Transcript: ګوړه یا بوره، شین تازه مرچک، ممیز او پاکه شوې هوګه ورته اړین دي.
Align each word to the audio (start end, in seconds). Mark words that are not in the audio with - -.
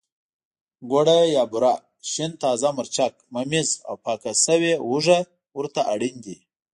ګوړه 0.89 1.19
یا 1.35 1.43
بوره، 1.51 1.73
شین 2.11 2.31
تازه 2.41 2.69
مرچک، 2.77 3.13
ممیز 3.35 3.69
او 3.87 3.95
پاکه 4.03 4.31
شوې 4.45 4.73
هوګه 4.85 5.19
ورته 5.57 5.81
اړین 5.93 6.15
دي. 6.25 6.37